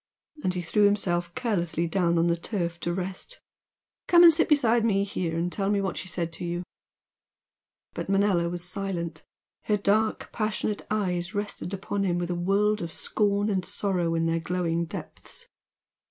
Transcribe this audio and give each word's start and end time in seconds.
And 0.43 0.55
he 0.55 0.63
threw 0.63 0.85
himself 0.85 1.35
carelessly 1.35 1.85
down 1.85 2.17
on 2.17 2.25
the 2.25 2.35
turf 2.35 2.79
to 2.79 2.91
rest 2.91 3.39
"Come 4.07 4.23
and 4.23 4.33
sit 4.33 4.49
beside 4.49 4.83
me 4.83 5.03
here 5.03 5.37
and 5.37 5.51
tell 5.51 5.69
me 5.69 5.79
what 5.79 5.95
she 5.95 6.07
said 6.07 6.33
to 6.33 6.43
you!" 6.43 6.63
But 7.93 8.09
Manella 8.09 8.49
was 8.49 8.63
silent. 8.67 9.23
Her 9.65 9.77
dark, 9.77 10.31
passionate 10.31 10.87
eyes 10.89 11.35
rested 11.35 11.71
upon 11.71 12.03
him 12.03 12.17
with 12.17 12.31
a 12.31 12.33
world 12.33 12.81
of 12.81 12.91
scorn 12.91 13.47
and 13.47 13.63
sorrow 13.63 14.15
in 14.15 14.25
their 14.25 14.39
glowing 14.39 14.85
depths. 14.85 15.47